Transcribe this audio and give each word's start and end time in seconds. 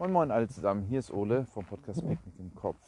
Moin 0.00 0.12
Moin 0.12 0.30
alle 0.30 0.46
zusammen, 0.46 0.84
hier 0.84 1.00
ist 1.00 1.10
Ole 1.12 1.44
vom 1.46 1.64
Podcast 1.64 2.06
Picknick 2.06 2.38
im 2.38 2.54
Kopf. 2.54 2.78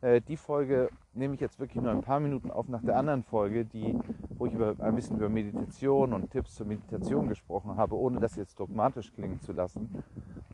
Äh, 0.00 0.20
die 0.20 0.36
Folge 0.36 0.90
nehme 1.12 1.34
ich 1.34 1.40
jetzt 1.40 1.58
wirklich 1.58 1.82
nur 1.82 1.90
ein 1.90 2.02
paar 2.02 2.20
Minuten 2.20 2.52
auf 2.52 2.68
nach 2.68 2.84
der 2.84 2.96
anderen 2.96 3.24
Folge, 3.24 3.64
die, 3.64 3.98
wo 4.38 4.46
ich 4.46 4.52
über, 4.52 4.76
ein 4.78 4.94
bisschen 4.94 5.16
über 5.16 5.28
Meditation 5.28 6.12
und 6.12 6.30
Tipps 6.30 6.54
zur 6.54 6.66
Meditation 6.66 7.26
gesprochen 7.26 7.76
habe, 7.76 7.96
ohne 7.96 8.20
das 8.20 8.36
jetzt 8.36 8.60
dogmatisch 8.60 9.12
klingen 9.12 9.40
zu 9.40 9.52
lassen. 9.52 10.04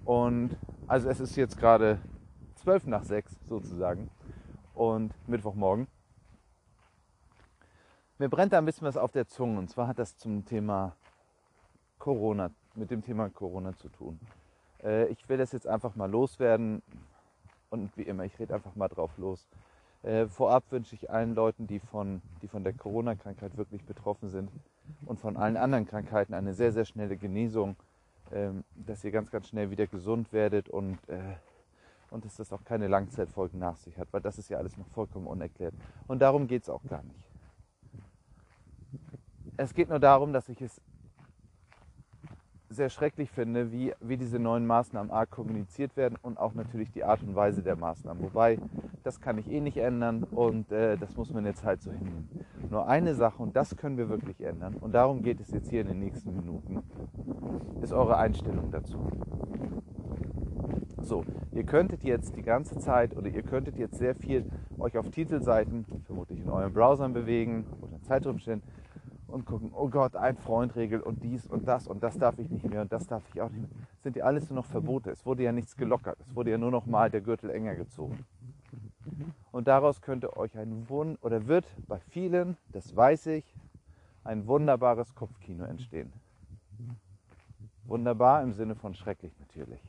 Und 0.06 0.56
also 0.86 1.10
es 1.10 1.20
ist 1.20 1.36
jetzt 1.36 1.58
gerade 1.58 1.98
zwölf 2.54 2.86
nach 2.86 3.04
sechs 3.04 3.38
sozusagen 3.46 4.08
und 4.72 5.12
Mittwochmorgen. 5.28 5.88
Mir 8.16 8.30
brennt 8.30 8.54
da 8.54 8.58
ein 8.58 8.64
bisschen 8.64 8.86
was 8.86 8.96
auf 8.96 9.12
der 9.12 9.26
Zunge 9.26 9.58
und 9.58 9.68
zwar 9.68 9.88
hat 9.88 9.98
das 9.98 10.16
zum 10.16 10.46
Thema 10.46 10.96
Corona, 11.98 12.50
mit 12.76 12.90
dem 12.90 13.02
Thema 13.02 13.28
Corona 13.28 13.76
zu 13.76 13.90
tun. 13.90 14.18
Äh, 14.82 15.06
ich 15.06 15.28
will 15.28 15.38
das 15.38 15.52
jetzt 15.52 15.66
einfach 15.66 15.96
mal 15.96 16.10
loswerden 16.10 16.82
und 17.70 17.96
wie 17.96 18.02
immer, 18.02 18.24
ich 18.24 18.38
rede 18.38 18.54
einfach 18.54 18.74
mal 18.74 18.88
drauf 18.88 19.10
los. 19.18 19.46
Äh, 20.02 20.26
vorab 20.26 20.64
wünsche 20.70 20.94
ich 20.94 21.10
allen 21.10 21.34
Leuten, 21.34 21.66
die 21.66 21.80
von, 21.80 22.22
die 22.42 22.48
von 22.48 22.62
der 22.62 22.72
Corona-Krankheit 22.72 23.56
wirklich 23.56 23.84
betroffen 23.84 24.28
sind 24.28 24.50
und 25.06 25.18
von 25.18 25.36
allen 25.36 25.56
anderen 25.56 25.86
Krankheiten 25.86 26.34
eine 26.34 26.54
sehr, 26.54 26.72
sehr 26.72 26.84
schnelle 26.84 27.16
Genesung, 27.16 27.76
ähm, 28.32 28.64
dass 28.74 29.02
ihr 29.04 29.10
ganz, 29.10 29.30
ganz 29.30 29.48
schnell 29.48 29.70
wieder 29.70 29.86
gesund 29.86 30.32
werdet 30.32 30.68
und, 30.68 30.98
äh, 31.08 31.18
und 32.10 32.24
dass 32.24 32.36
das 32.36 32.52
auch 32.52 32.64
keine 32.64 32.86
Langzeitfolgen 32.86 33.58
nach 33.58 33.76
sich 33.76 33.98
hat, 33.98 34.08
weil 34.12 34.20
das 34.20 34.38
ist 34.38 34.48
ja 34.50 34.58
alles 34.58 34.76
noch 34.76 34.88
vollkommen 34.88 35.26
unerklärt. 35.26 35.74
Und 36.06 36.20
darum 36.20 36.46
geht 36.46 36.62
es 36.62 36.70
auch 36.70 36.82
gar 36.88 37.02
nicht. 37.02 37.18
Es 39.56 39.74
geht 39.74 39.88
nur 39.88 39.98
darum, 39.98 40.32
dass 40.32 40.48
ich 40.48 40.60
es 40.62 40.80
sehr 42.70 42.90
schrecklich 42.90 43.30
finde, 43.30 43.72
wie, 43.72 43.94
wie 44.00 44.16
diese 44.16 44.38
neuen 44.38 44.66
Maßnahmen 44.66 45.10
A 45.10 45.26
kommuniziert 45.26 45.96
werden 45.96 46.18
und 46.22 46.38
auch 46.38 46.54
natürlich 46.54 46.90
die 46.90 47.04
Art 47.04 47.22
und 47.22 47.34
Weise 47.34 47.62
der 47.62 47.76
Maßnahmen. 47.76 48.22
Wobei, 48.22 48.58
das 49.02 49.20
kann 49.20 49.38
ich 49.38 49.50
eh 49.50 49.60
nicht 49.60 49.78
ändern 49.78 50.24
und 50.24 50.70
äh, 50.70 50.96
das 50.96 51.16
muss 51.16 51.32
man 51.32 51.46
jetzt 51.46 51.64
halt 51.64 51.82
so 51.82 51.90
hinnehmen. 51.90 52.28
Nur 52.70 52.86
eine 52.86 53.14
Sache, 53.14 53.42
und 53.42 53.56
das 53.56 53.76
können 53.76 53.96
wir 53.96 54.08
wirklich 54.08 54.40
ändern, 54.42 54.74
und 54.74 54.92
darum 54.92 55.22
geht 55.22 55.40
es 55.40 55.50
jetzt 55.50 55.70
hier 55.70 55.80
in 55.80 55.88
den 55.88 55.98
nächsten 56.00 56.34
Minuten, 56.34 56.82
ist 57.80 57.92
eure 57.92 58.18
Einstellung 58.18 58.70
dazu. 58.70 58.98
So, 61.00 61.24
ihr 61.52 61.64
könntet 61.64 62.04
jetzt 62.04 62.36
die 62.36 62.42
ganze 62.42 62.76
Zeit 62.78 63.16
oder 63.16 63.28
ihr 63.28 63.42
könntet 63.42 63.78
jetzt 63.78 63.96
sehr 63.96 64.14
viel 64.14 64.44
euch 64.78 64.98
auf 64.98 65.08
Titelseiten, 65.08 65.86
vermutlich 66.04 66.40
in 66.40 66.50
euren 66.50 66.72
Browsern 66.72 67.14
bewegen 67.14 67.64
oder 67.80 68.38
stellen 68.38 68.62
und 69.28 69.44
gucken, 69.44 69.70
oh 69.74 69.88
Gott, 69.88 70.16
ein 70.16 70.36
Freundregel 70.36 71.00
und 71.00 71.22
dies 71.22 71.46
und 71.46 71.68
das 71.68 71.86
und 71.86 72.02
das 72.02 72.18
darf 72.18 72.38
ich 72.38 72.50
nicht 72.50 72.68
mehr 72.68 72.80
und 72.80 72.92
das 72.92 73.06
darf 73.06 73.22
ich 73.32 73.40
auch 73.40 73.50
nicht 73.50 73.70
mehr. 73.72 73.86
Sind 74.02 74.16
ja 74.16 74.24
alles 74.24 74.48
nur 74.50 74.56
noch 74.56 74.64
Verbote. 74.64 75.10
Es 75.10 75.24
wurde 75.26 75.42
ja 75.42 75.52
nichts 75.52 75.76
gelockert. 75.76 76.18
Es 76.20 76.34
wurde 76.34 76.50
ja 76.50 76.58
nur 76.58 76.70
noch 76.70 76.86
mal 76.86 77.10
der 77.10 77.20
Gürtel 77.20 77.50
enger 77.50 77.74
gezogen. 77.74 78.24
Und 79.52 79.68
daraus 79.68 80.00
könnte 80.00 80.36
euch 80.36 80.56
ein 80.56 80.88
Wund 80.88 81.18
oder 81.22 81.46
wird 81.46 81.66
bei 81.86 81.98
vielen, 81.98 82.56
das 82.72 82.94
weiß 82.94 83.26
ich, 83.26 83.44
ein 84.24 84.46
wunderbares 84.46 85.14
Kopfkino 85.14 85.64
entstehen. 85.64 86.12
Wunderbar 87.84 88.42
im 88.42 88.52
Sinne 88.52 88.74
von 88.74 88.94
schrecklich 88.94 89.32
natürlich. 89.40 89.80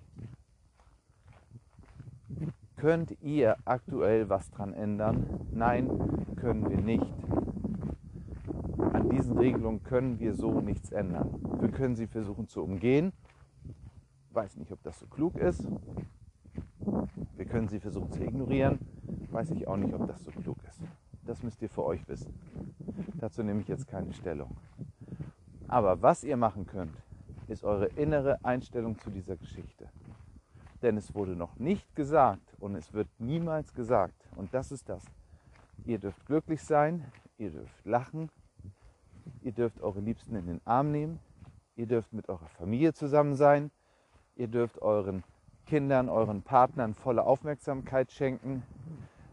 Könnt 2.78 3.18
ihr 3.22 3.58
aktuell 3.66 4.30
was 4.30 4.50
dran 4.52 4.74
ändern? 4.74 5.48
Nein, 5.52 5.90
können 6.38 6.70
wir 6.70 6.78
nicht 6.78 7.06
diesen 9.20 9.38
Regelungen 9.38 9.84
können 9.84 10.18
wir 10.18 10.34
so 10.34 10.62
nichts 10.62 10.94
ändern. 10.94 11.42
Wir 11.60 11.70
können 11.70 11.98
sie 11.98 12.08
versuchen 12.08 12.48
zu 12.48 12.64
umgehen. 12.64 13.12
Weiß 14.32 14.56
nicht, 14.56 14.72
ob 14.72 14.82
das 14.82 14.98
so 14.98 15.08
klug 15.08 15.36
ist. 15.36 15.68
Wir 17.36 17.46
können 17.46 17.68
sie 17.68 17.82
versuchen 17.82 18.14
zu 18.14 18.24
ignorieren. 18.24 18.80
Weiß 19.30 19.52
ich 19.52 19.68
auch 19.68 19.76
nicht, 19.76 19.94
ob 19.94 20.08
das 20.08 20.24
so 20.24 20.32
klug 20.32 20.56
ist. 20.66 20.80
Das 21.26 21.44
müsst 21.44 21.62
ihr 21.62 21.68
für 21.68 21.84
euch 21.84 22.08
wissen. 22.08 22.34
Dazu 23.16 23.44
nehme 23.44 23.60
ich 23.60 23.68
jetzt 23.68 23.90
keine 23.90 24.14
Stellung. 24.14 24.56
Aber 25.68 26.02
was 26.02 26.24
ihr 26.24 26.38
machen 26.38 26.66
könnt, 26.66 26.96
ist 27.50 27.66
eure 27.66 27.88
innere 27.88 28.38
Einstellung 28.46 28.98
zu 29.00 29.10
dieser 29.10 29.36
Geschichte. 29.36 29.90
Denn 30.82 30.96
es 30.96 31.14
wurde 31.14 31.36
noch 31.36 31.60
nicht 31.60 31.94
gesagt 31.94 32.56
und 32.62 32.76
es 32.76 32.94
wird 32.94 33.10
niemals 33.20 33.74
gesagt. 33.74 34.30
Und 34.38 34.54
das 34.54 34.72
ist 34.72 34.88
das. 34.88 35.04
Ihr 35.84 36.00
dürft 36.00 36.26
glücklich 36.26 36.64
sein, 36.64 37.04
ihr 37.38 37.52
dürft 37.52 37.86
lachen, 37.86 38.30
Ihr 39.42 39.52
dürft 39.54 39.82
eure 39.82 40.00
Liebsten 40.00 40.36
in 40.36 40.48
den 40.48 40.62
Arm 40.66 40.92
nehmen. 40.92 41.20
Ihr 41.76 41.88
dürft 41.88 42.12
mit 42.14 42.28
eurer 42.28 42.50
Familie 42.58 42.94
zusammen 42.94 43.36
sein. 43.36 43.72
Ihr 44.36 44.48
dürft 44.48 44.82
euren 44.82 45.24
Kindern, 45.66 46.10
euren 46.10 46.42
Partnern 46.42 46.94
volle 46.94 47.24
Aufmerksamkeit 47.24 48.12
schenken. 48.12 48.64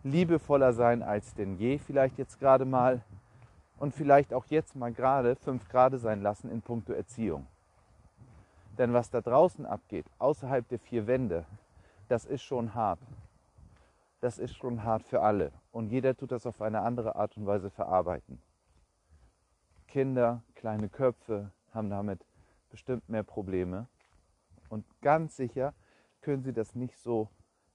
Liebevoller 0.04 0.72
sein 0.72 1.02
als 1.02 1.34
denn 1.34 1.56
je 1.56 1.78
vielleicht 1.78 2.18
jetzt 2.18 2.38
gerade 2.38 2.64
mal. 2.64 3.02
Und 3.78 3.94
vielleicht 3.94 4.32
auch 4.32 4.46
jetzt 4.46 4.76
mal 4.76 4.92
gerade 4.92 5.36
fünf 5.36 5.68
Grade 5.68 5.98
sein 5.98 6.22
lassen 6.22 6.50
in 6.50 6.62
puncto 6.62 6.92
Erziehung. 6.92 7.46
Denn 8.78 8.92
was 8.92 9.10
da 9.10 9.20
draußen 9.20 9.66
abgeht, 9.66 10.06
außerhalb 10.18 10.66
der 10.68 10.78
vier 10.78 11.06
Wände, 11.06 11.44
das 12.08 12.24
ist 12.24 12.42
schon 12.42 12.74
hart. 12.74 13.00
Das 14.20 14.38
ist 14.38 14.56
schon 14.56 14.84
hart 14.84 15.02
für 15.02 15.20
alle. 15.20 15.52
Und 15.72 15.90
jeder 15.90 16.16
tut 16.16 16.32
das 16.32 16.46
auf 16.46 16.62
eine 16.62 16.80
andere 16.80 17.16
Art 17.16 17.36
und 17.36 17.46
Weise 17.46 17.70
verarbeiten. 17.70 18.40
Kinder, 19.96 20.42
kleine 20.54 20.90
Köpfe 20.90 21.52
haben 21.72 21.88
damit 21.88 22.20
bestimmt 22.68 23.08
mehr 23.08 23.22
Probleme. 23.22 23.86
Und 24.68 24.84
ganz 25.00 25.38
sicher 25.38 25.72
können 26.20 26.42
sie 26.42 26.52
das 26.52 26.74
nicht 26.74 26.98
so 26.98 27.30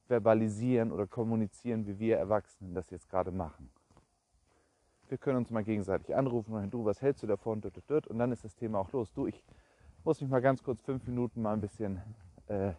verbalisieren 0.06 0.92
oder 0.92 1.08
kommunizieren, 1.08 1.88
wie 1.88 1.98
wir 1.98 2.18
Erwachsenen 2.18 2.76
das 2.76 2.92
jetzt 2.92 3.10
gerade 3.10 3.32
machen. 3.32 3.72
Wir 5.10 5.18
können 5.18 5.38
uns 5.38 5.50
mal 5.50 5.64
gegenseitig 5.64 6.16
anrufen 6.16 6.54
und 6.54 6.72
du, 6.72 6.86
was 6.86 7.02
hältst 7.02 7.24
du 7.24 7.28
davon? 7.28 7.60
Und 7.64 8.20
dann 8.20 8.32
ist 8.32 8.44
das 8.44 8.56
Thema 8.56 8.78
auch 8.78 8.92
los. 8.92 9.12
Du, 9.14 9.26
ich 9.26 9.44
muss 10.04 10.22
mich 10.22 10.30
mal 10.30 10.44
ganz 10.44 10.62
kurz 10.62 10.84
fünf 10.84 11.08
Minuten 11.08 11.42
mal 11.42 11.54
ein 11.54 11.62
bisschen 11.62 12.04
äh, 12.46 12.74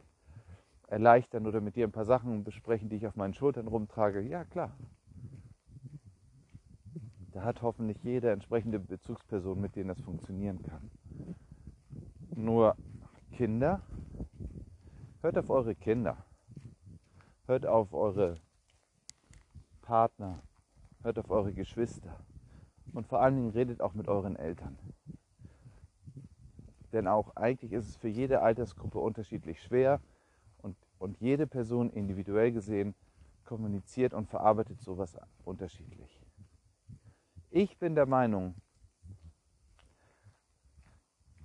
erleichtern 0.86 1.48
oder 1.48 1.60
mit 1.60 1.74
dir 1.74 1.88
ein 1.88 1.90
paar 1.90 2.04
Sachen 2.04 2.44
besprechen, 2.44 2.88
die 2.88 2.94
ich 2.94 3.08
auf 3.08 3.16
meinen 3.16 3.34
Schultern 3.34 3.66
rumtrage. 3.66 4.20
Ja, 4.20 4.44
klar, 4.44 4.70
da 7.32 7.42
hat 7.42 7.62
hoffentlich 7.62 8.02
jede 8.04 8.30
entsprechende 8.30 8.78
Bezugsperson, 8.78 9.60
mit 9.60 9.74
denen 9.74 9.88
das 9.88 10.00
funktionieren 10.00 10.62
kann. 10.62 10.90
Nur 12.34 12.76
Kinder, 13.32 13.80
hört 15.22 15.38
auf 15.38 15.48
eure 15.48 15.74
Kinder, 15.74 16.18
hört 17.46 17.66
auf 17.66 17.94
eure 17.94 18.36
Partner, 19.80 20.42
hört 21.02 21.18
auf 21.18 21.30
eure 21.30 21.52
Geschwister 21.52 22.20
und 22.92 23.06
vor 23.06 23.20
allen 23.20 23.36
Dingen 23.36 23.50
redet 23.50 23.80
auch 23.80 23.94
mit 23.94 24.08
euren 24.08 24.36
Eltern. 24.36 24.76
Denn 26.92 27.08
auch 27.08 27.34
eigentlich 27.36 27.72
ist 27.72 27.86
es 27.86 27.96
für 27.96 28.08
jede 28.08 28.42
Altersgruppe 28.42 28.98
unterschiedlich 28.98 29.62
schwer 29.62 30.00
und, 30.58 30.76
und 30.98 31.18
jede 31.20 31.46
Person 31.46 31.88
individuell 31.90 32.52
gesehen 32.52 32.94
kommuniziert 33.44 34.12
und 34.12 34.28
verarbeitet 34.28 34.80
sowas 34.80 35.18
unterschiedlich. 35.44 36.20
Ich 37.54 37.78
bin 37.78 37.94
der 37.94 38.06
Meinung, 38.06 38.54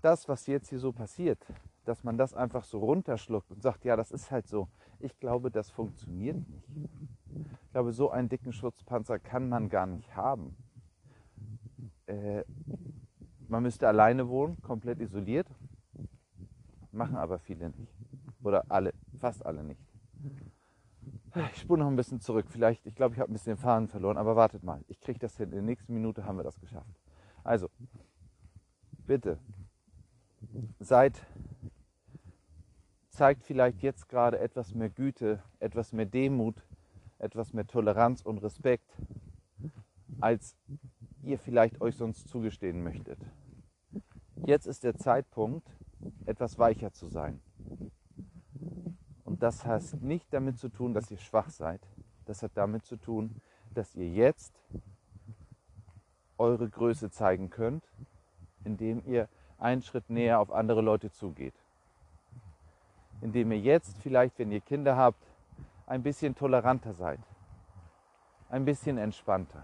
das, 0.01 0.29
was 0.29 0.47
jetzt 0.47 0.69
hier 0.69 0.79
so 0.79 0.93
passiert, 0.93 1.45
dass 1.83 2.05
man 2.05 2.17
das 2.17 2.33
einfach 2.33 2.63
so 2.63 2.79
runterschluckt 2.79 3.51
und 3.51 3.61
sagt, 3.61 3.83
ja, 3.83 3.97
das 3.97 4.11
ist 4.11 4.31
halt 4.31 4.47
so. 4.47 4.69
Ich 4.99 5.19
glaube, 5.19 5.51
das 5.51 5.69
funktioniert 5.69 6.37
nicht. 6.47 6.69
Ich 7.65 7.71
glaube, 7.73 7.91
so 7.91 8.09
einen 8.09 8.29
dicken 8.29 8.53
Schutzpanzer 8.53 9.19
kann 9.19 9.49
man 9.49 9.67
gar 9.67 9.85
nicht 9.85 10.15
haben. 10.15 10.55
Äh, 12.05 12.45
man 13.49 13.63
müsste 13.63 13.89
alleine 13.89 14.29
wohnen, 14.29 14.61
komplett 14.61 15.01
isoliert. 15.01 15.49
Machen 16.93 17.17
aber 17.17 17.37
viele 17.37 17.69
nicht. 17.71 17.93
Oder 18.43 18.63
alle, 18.69 18.93
fast 19.19 19.45
alle 19.45 19.61
nicht. 19.61 19.86
Ich 21.51 21.61
spule 21.61 21.83
noch 21.83 21.89
ein 21.89 21.95
bisschen 21.95 22.19
zurück. 22.19 22.47
Vielleicht, 22.49 22.85
ich 22.85 22.95
glaube, 22.95 23.13
ich 23.13 23.19
habe 23.19 23.31
ein 23.31 23.33
bisschen 23.33 23.55
den 23.55 23.61
Faden 23.61 23.87
verloren, 23.87 24.17
aber 24.17 24.35
wartet 24.35 24.63
mal. 24.63 24.83
Ich 24.87 24.99
kriege 24.99 25.19
das 25.19 25.37
hin. 25.37 25.49
In 25.49 25.55
der 25.55 25.61
nächsten 25.61 25.93
Minute 25.93 26.25
haben 26.25 26.37
wir 26.37 26.43
das 26.43 26.59
geschafft. 26.59 26.99
Also, 27.43 27.69
bitte, 29.05 29.39
seid, 30.79 31.25
zeigt 33.09 33.43
vielleicht 33.43 33.81
jetzt 33.81 34.09
gerade 34.09 34.39
etwas 34.39 34.73
mehr 34.73 34.89
Güte, 34.89 35.41
etwas 35.59 35.93
mehr 35.93 36.05
Demut, 36.05 36.63
etwas 37.19 37.53
mehr 37.53 37.67
Toleranz 37.67 38.21
und 38.21 38.39
Respekt, 38.39 38.91
als 40.19 40.57
ihr 41.23 41.39
vielleicht 41.39 41.81
euch 41.81 41.95
sonst 41.95 42.27
zugestehen 42.27 42.83
möchtet. 42.83 43.19
Jetzt 44.45 44.67
ist 44.67 44.83
der 44.83 44.95
Zeitpunkt, 44.95 45.67
etwas 46.25 46.57
weicher 46.57 46.93
zu 46.93 47.07
sein. 47.07 47.41
Und 49.37 49.43
das 49.43 49.67
hat 49.67 49.83
nicht 50.01 50.33
damit 50.33 50.57
zu 50.57 50.67
tun, 50.67 50.95
dass 50.95 51.11
ihr 51.11 51.19
schwach 51.19 51.51
seid. 51.51 51.79
Das 52.25 52.41
hat 52.41 52.53
damit 52.55 52.87
zu 52.87 52.95
tun, 52.97 53.39
dass 53.75 53.93
ihr 53.93 54.09
jetzt 54.09 54.51
eure 56.39 56.67
Größe 56.67 57.11
zeigen 57.11 57.51
könnt, 57.51 57.83
indem 58.63 59.03
ihr 59.05 59.29
einen 59.59 59.83
Schritt 59.83 60.09
näher 60.09 60.39
auf 60.39 60.51
andere 60.51 60.81
Leute 60.81 61.11
zugeht. 61.11 61.53
indem 63.21 63.51
ihr 63.51 63.59
jetzt 63.59 63.97
vielleicht, 63.99 64.37
wenn 64.39 64.51
ihr 64.51 64.61
Kinder 64.61 64.95
habt, 64.95 65.23
ein 65.85 66.03
bisschen 66.03 66.35
toleranter 66.35 66.93
seid, 66.93 67.19
ein 68.49 68.65
bisschen 68.65 68.97
entspannter. 68.97 69.63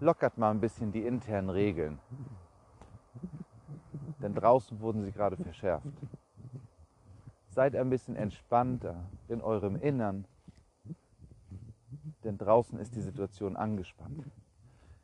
Lockert 0.00 0.36
mal 0.38 0.50
ein 0.50 0.60
bisschen 0.60 0.92
die 0.92 1.06
internen 1.06 1.50
Regeln, 1.50 1.98
denn 4.24 4.34
draußen 4.34 4.80
wurden 4.80 5.02
sie 5.02 5.12
gerade 5.12 5.36
verschärft. 5.36 5.86
Seid 7.50 7.76
ein 7.76 7.90
bisschen 7.90 8.16
entspannter 8.16 9.04
in 9.28 9.42
eurem 9.42 9.76
Innern, 9.76 10.24
denn 12.24 12.38
draußen 12.38 12.78
ist 12.78 12.96
die 12.96 13.02
Situation 13.02 13.54
angespannt. 13.54 14.24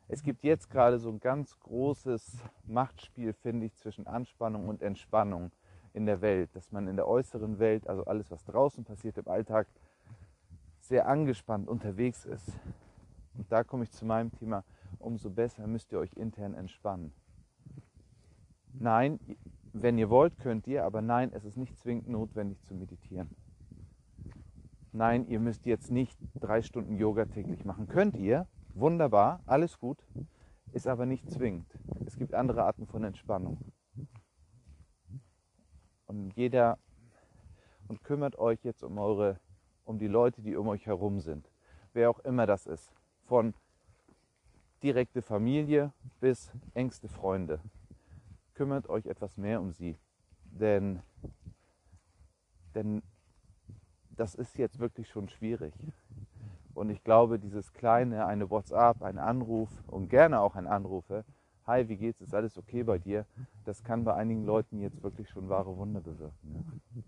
Es 0.07 0.23
gibt 0.23 0.43
jetzt 0.43 0.71
gerade 0.71 0.97
so 0.97 1.09
ein 1.09 1.19
ganz 1.19 1.57
großes 1.59 2.39
Machtspiel, 2.65 3.33
finde 3.33 3.67
ich, 3.67 3.75
zwischen 3.75 4.07
Anspannung 4.07 4.67
und 4.67 4.81
Entspannung 4.81 5.51
in 5.93 6.07
der 6.07 6.21
Welt, 6.21 6.49
dass 6.55 6.71
man 6.71 6.87
in 6.87 6.95
der 6.95 7.07
äußeren 7.07 7.59
Welt, 7.59 7.87
also 7.87 8.03
alles, 8.05 8.31
was 8.31 8.43
draußen 8.45 8.83
passiert 8.83 9.19
im 9.19 9.27
Alltag, 9.27 9.67
sehr 10.79 11.07
angespannt 11.07 11.69
unterwegs 11.69 12.25
ist. 12.25 12.49
Und 13.37 13.51
da 13.51 13.63
komme 13.63 13.83
ich 13.83 13.91
zu 13.91 14.03
meinem 14.03 14.31
Thema, 14.31 14.63
umso 14.97 15.29
besser 15.29 15.67
müsst 15.67 15.91
ihr 15.91 15.99
euch 15.99 16.13
intern 16.13 16.55
entspannen. 16.55 17.13
Nein, 18.73 19.19
wenn 19.73 19.97
ihr 19.97 20.09
wollt, 20.09 20.37
könnt 20.39 20.67
ihr, 20.67 20.85
aber 20.85 21.01
nein, 21.01 21.31
es 21.33 21.45
ist 21.45 21.57
nicht 21.57 21.77
zwingend 21.77 22.09
notwendig 22.09 22.61
zu 22.63 22.73
meditieren. 22.73 23.29
Nein, 24.91 25.27
ihr 25.27 25.39
müsst 25.39 25.65
jetzt 25.65 25.89
nicht 25.89 26.17
drei 26.35 26.61
Stunden 26.61 26.97
Yoga 26.97 27.25
täglich 27.25 27.63
machen. 27.63 27.87
Könnt 27.87 28.17
ihr, 28.17 28.47
wunderbar, 28.73 29.41
alles 29.45 29.79
gut, 29.79 30.05
ist 30.73 30.87
aber 30.87 31.05
nicht 31.05 31.29
zwingend. 31.29 31.67
Es 32.05 32.17
gibt 32.17 32.33
andere 32.33 32.63
Arten 32.63 32.87
von 32.87 33.03
Entspannung. 33.03 33.57
Und 36.07 36.35
jeder 36.35 36.77
und 37.87 38.03
kümmert 38.03 38.37
euch 38.37 38.63
jetzt 38.63 38.83
um 38.83 38.97
eure, 38.97 39.39
um 39.85 39.97
die 39.97 40.07
Leute, 40.07 40.41
die 40.41 40.55
um 40.55 40.67
euch 40.67 40.85
herum 40.85 41.21
sind. 41.21 41.49
Wer 41.93 42.09
auch 42.09 42.19
immer 42.19 42.45
das 42.45 42.67
ist. 42.67 42.93
Von 43.25 43.53
direkte 44.83 45.21
Familie 45.21 45.93
bis 46.19 46.51
engste 46.73 47.07
Freunde. 47.07 47.61
Kümmert 48.53 48.89
euch 48.89 49.05
etwas 49.05 49.37
mehr 49.37 49.61
um 49.61 49.71
sie. 49.71 49.97
Denn, 50.45 51.01
denn 52.75 53.01
das 54.09 54.35
ist 54.35 54.57
jetzt 54.57 54.79
wirklich 54.79 55.09
schon 55.09 55.29
schwierig. 55.29 55.73
Und 56.73 56.89
ich 56.89 57.03
glaube, 57.03 57.39
dieses 57.39 57.73
kleine, 57.73 58.25
eine 58.25 58.49
WhatsApp, 58.49 59.01
ein 59.01 59.17
Anruf 59.17 59.69
und 59.87 60.09
gerne 60.09 60.39
auch 60.39 60.55
ein 60.55 60.67
Anrufe, 60.67 61.25
hi, 61.67 61.87
wie 61.87 61.97
geht's, 61.97 62.21
ist 62.21 62.33
alles 62.33 62.57
okay 62.57 62.83
bei 62.83 62.97
dir, 62.97 63.25
das 63.65 63.83
kann 63.83 64.03
bei 64.03 64.13
einigen 64.13 64.45
Leuten 64.45 64.79
jetzt 64.79 65.03
wirklich 65.03 65.29
schon 65.29 65.49
wahre 65.49 65.77
Wunder 65.77 66.01
bewirken. 66.01 66.53
Ja. 66.95 67.01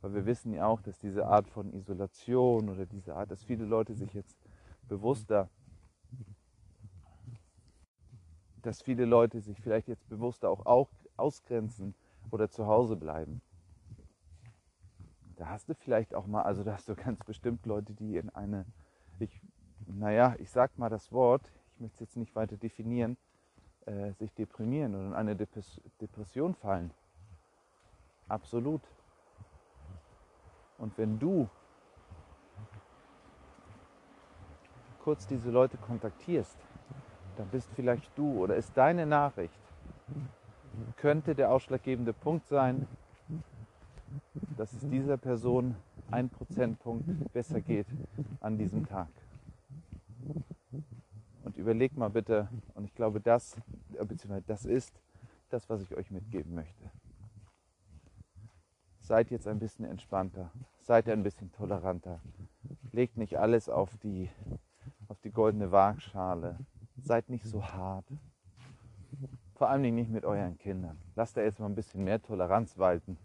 Weil 0.00 0.14
wir 0.14 0.26
wissen 0.26 0.52
ja 0.52 0.66
auch, 0.66 0.80
dass 0.80 0.98
diese 0.98 1.26
Art 1.26 1.48
von 1.48 1.72
Isolation 1.72 2.68
oder 2.68 2.86
diese 2.86 3.16
Art, 3.16 3.30
dass 3.30 3.42
viele 3.42 3.64
Leute 3.64 3.94
sich 3.94 4.12
jetzt 4.14 4.38
bewusster, 4.88 5.48
dass 8.62 8.82
viele 8.82 9.04
Leute 9.04 9.40
sich 9.40 9.60
vielleicht 9.60 9.88
jetzt 9.88 10.08
bewusster 10.08 10.50
auch 10.50 10.88
ausgrenzen 11.16 11.94
oder 12.30 12.50
zu 12.50 12.66
Hause 12.66 12.96
bleiben 12.96 13.40
da 15.38 15.48
hast 15.48 15.68
du 15.68 15.74
vielleicht 15.74 16.14
auch 16.14 16.26
mal, 16.26 16.42
also 16.42 16.64
da 16.64 16.74
hast 16.74 16.88
du 16.88 16.94
ganz 16.94 17.20
bestimmt 17.24 17.64
Leute, 17.64 17.94
die 17.94 18.16
in 18.16 18.28
eine, 18.30 18.66
ich, 19.20 19.40
naja, 19.86 20.34
ich 20.38 20.50
sag 20.50 20.76
mal 20.78 20.90
das 20.90 21.12
Wort, 21.12 21.52
ich 21.74 21.80
möchte 21.80 21.94
es 21.94 22.00
jetzt 22.00 22.16
nicht 22.16 22.34
weiter 22.34 22.56
definieren, 22.56 23.16
äh, 23.86 24.12
sich 24.12 24.34
deprimieren 24.34 24.94
oder 24.94 25.06
in 25.06 25.14
eine 25.14 25.36
Depression 25.36 26.54
fallen. 26.54 26.90
Absolut. 28.26 28.82
Und 30.76 30.98
wenn 30.98 31.18
du 31.18 31.48
kurz 35.02 35.26
diese 35.26 35.50
Leute 35.50 35.76
kontaktierst, 35.78 36.58
dann 37.38 37.48
bist 37.48 37.70
vielleicht 37.74 38.10
du 38.16 38.42
oder 38.42 38.56
ist 38.56 38.76
deine 38.76 39.06
Nachricht, 39.06 39.58
könnte 40.96 41.34
der 41.34 41.52
ausschlaggebende 41.52 42.12
Punkt 42.12 42.46
sein, 42.46 42.86
dass 44.56 44.72
es 44.72 44.88
dieser 44.88 45.16
Person 45.16 45.76
ein 46.10 46.28
Prozentpunkt 46.28 47.32
besser 47.32 47.60
geht 47.60 47.86
an 48.40 48.58
diesem 48.58 48.86
Tag. 48.86 49.08
Und 51.44 51.56
überleg 51.56 51.96
mal 51.96 52.10
bitte, 52.10 52.48
und 52.74 52.84
ich 52.84 52.94
glaube, 52.94 53.20
das, 53.20 53.56
beziehungsweise 53.88 54.44
das 54.46 54.64
ist 54.64 55.00
das, 55.50 55.68
was 55.70 55.82
ich 55.82 55.94
euch 55.94 56.10
mitgeben 56.10 56.54
möchte. 56.54 56.90
Seid 59.00 59.30
jetzt 59.30 59.46
ein 59.46 59.58
bisschen 59.58 59.84
entspannter, 59.84 60.50
seid 60.80 61.08
ein 61.08 61.22
bisschen 61.22 61.52
toleranter. 61.52 62.20
Legt 62.92 63.16
nicht 63.16 63.38
alles 63.38 63.68
auf 63.68 63.96
die, 64.02 64.28
auf 65.08 65.20
die 65.20 65.30
goldene 65.30 65.72
Waagschale. 65.72 66.58
Seid 67.08 67.28
nicht 67.28 67.44
so 67.44 67.64
hart. 67.64 68.06
Vor 69.54 69.68
allem 69.68 69.94
nicht 69.94 70.10
mit 70.10 70.24
euren 70.24 70.56
Kindern. 70.58 70.96
Lasst 71.16 71.36
da 71.36 71.40
jetzt 71.40 71.58
mal 71.58 71.66
ein 71.66 71.74
bisschen 71.74 72.04
mehr 72.04 72.22
Toleranz 72.22 72.78
walten 72.78 73.18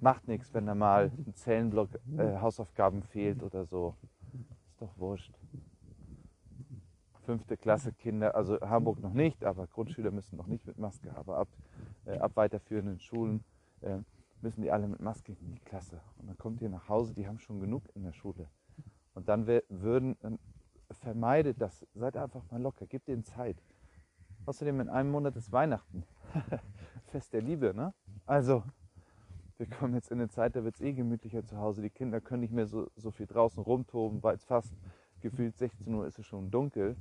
macht 0.00 0.28
nichts, 0.28 0.52
wenn 0.54 0.66
da 0.66 0.74
mal 0.74 1.10
ein 1.26 1.34
Zellenblock 1.34 1.90
äh, 2.16 2.38
Hausaufgaben 2.38 3.02
fehlt 3.02 3.42
oder 3.42 3.64
so. 3.64 3.94
Ist 4.68 4.80
doch 4.80 4.96
wurscht. 4.98 5.32
Fünfte 7.24 7.56
Klasse 7.56 7.92
Kinder, 7.92 8.34
also 8.34 8.60
Hamburg 8.60 9.00
noch 9.00 9.12
nicht, 9.12 9.44
aber 9.44 9.66
Grundschüler 9.66 10.12
müssen 10.12 10.36
noch 10.36 10.46
nicht 10.46 10.66
mit 10.66 10.78
Maske, 10.78 11.10
aber 11.16 11.38
ab, 11.38 11.48
äh, 12.04 12.18
ab 12.18 12.32
weiterführenden 12.36 13.00
Schulen 13.00 13.42
äh, 13.80 13.98
müssen 14.42 14.62
die 14.62 14.70
alle 14.70 14.86
mit 14.86 15.00
Maske 15.00 15.32
in 15.40 15.52
die 15.52 15.60
Klasse. 15.60 16.00
Und 16.18 16.28
dann 16.28 16.38
kommt 16.38 16.62
ihr 16.62 16.68
nach 16.68 16.88
Hause, 16.88 17.14
die 17.14 17.26
haben 17.26 17.40
schon 17.40 17.58
genug 17.58 17.82
in 17.94 18.04
der 18.04 18.12
Schule. 18.12 18.48
Und 19.14 19.28
dann 19.28 19.46
würden, 19.46 20.16
vermeidet 21.06 21.60
das, 21.60 21.86
seid 21.94 22.16
einfach 22.16 22.42
mal 22.50 22.60
locker, 22.60 22.84
gebt 22.84 23.06
denen 23.06 23.22
Zeit. 23.22 23.56
Außerdem 24.44 24.80
in 24.80 24.88
einem 24.88 25.12
Monat 25.12 25.36
ist 25.36 25.52
Weihnachten. 25.52 26.02
Fest 27.12 27.32
der 27.32 27.42
Liebe, 27.42 27.72
ne? 27.72 27.94
Also 28.26 28.64
wir 29.56 29.66
kommen 29.66 29.94
jetzt 29.94 30.10
in 30.10 30.18
eine 30.18 30.28
Zeit, 30.28 30.56
da 30.56 30.64
wird 30.64 30.74
es 30.74 30.80
eh 30.80 30.92
gemütlicher 30.92 31.44
zu 31.44 31.58
Hause. 31.58 31.80
Die 31.80 31.90
Kinder 31.90 32.20
können 32.20 32.40
nicht 32.40 32.52
mehr 32.52 32.66
so, 32.66 32.90
so 32.96 33.12
viel 33.12 33.26
draußen 33.26 33.62
rumtoben, 33.62 34.20
weil 34.24 34.34
es 34.34 34.44
fast 34.44 34.72
gefühlt 35.20 35.56
16 35.56 35.94
Uhr 35.94 36.08
ist 36.08 36.18
es 36.18 36.26
schon 36.26 36.50
dunkel. 36.50 36.96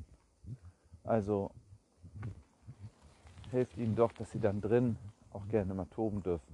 Also 1.03 1.49
helft 3.49 3.75
ihnen 3.75 3.95
doch, 3.95 4.11
dass 4.11 4.29
sie 4.29 4.39
dann 4.39 4.61
drin 4.61 4.97
auch 5.33 5.47
gerne 5.47 5.73
mal 5.73 5.85
toben 5.85 6.21
dürfen. 6.21 6.53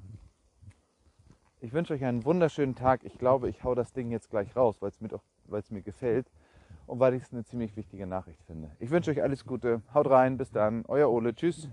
Ich 1.59 1.73
wünsche 1.73 1.95
euch 1.95 2.05
einen 2.05 2.23
wunderschönen 2.23 2.75
Tag. 2.75 3.03
Ich 3.03 3.17
glaube, 3.17 3.49
ich 3.49 3.65
hau 3.65 3.75
das 3.75 3.91
Ding 3.91 4.09
jetzt 4.09 4.29
gleich 4.29 4.55
raus, 4.55 4.81
weil 4.81 4.89
es 4.89 5.01
mir, 5.01 5.09
mir 5.69 5.81
gefällt 5.81 6.31
und 6.91 6.99
weil 6.99 7.13
ich 7.13 7.23
es 7.23 7.31
eine 7.31 7.45
ziemlich 7.45 7.77
wichtige 7.77 8.05
Nachricht 8.05 8.43
finde. 8.43 8.69
Ich 8.79 8.91
wünsche 8.91 9.11
euch 9.11 9.23
alles 9.23 9.45
Gute. 9.45 9.81
Haut 9.93 10.09
rein, 10.09 10.37
bis 10.37 10.51
dann. 10.51 10.83
Euer 10.89 11.09
Ole. 11.09 11.33
Tschüss. 11.33 11.69